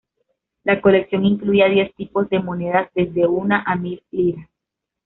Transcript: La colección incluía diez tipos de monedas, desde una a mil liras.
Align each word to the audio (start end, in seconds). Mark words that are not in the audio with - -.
La 0.63 0.81
colección 0.81 1.25
incluía 1.25 1.69
diez 1.69 1.93
tipos 1.93 2.27
de 2.31 2.39
monedas, 2.39 2.89
desde 2.95 3.27
una 3.27 3.61
a 3.67 3.75
mil 3.75 4.01
liras. 4.09 4.49